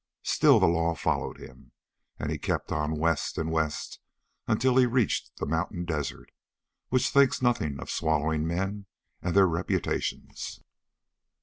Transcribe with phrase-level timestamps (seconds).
[0.23, 1.73] Still the law followed him,
[2.17, 3.99] and he kept on west and west
[4.47, 6.31] until he reached the mountain desert,
[6.89, 8.87] which thinks nothing of swallowing men
[9.21, 10.59] and their reputations.